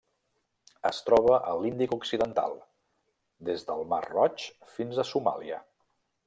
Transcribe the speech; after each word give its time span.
Es 0.89 1.01
troba 1.09 1.35
a 1.51 1.53
l'Índic 1.63 1.93
occidental: 1.97 2.57
des 3.51 3.67
del 3.69 3.85
Mar 3.93 4.01
Roig 4.07 4.49
fins 4.79 4.97
a 4.97 5.07
Somàlia. 5.11 5.63